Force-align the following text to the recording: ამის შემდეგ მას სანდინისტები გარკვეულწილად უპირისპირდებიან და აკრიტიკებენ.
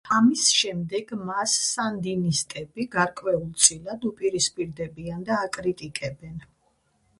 ამის 0.17 0.43
შემდეგ 0.59 1.11
მას 1.27 1.57
სანდინისტები 1.65 2.87
გარკვეულწილად 2.97 4.09
უპირისპირდებიან 4.13 5.23
და 5.31 5.41
აკრიტიკებენ. 5.45 6.45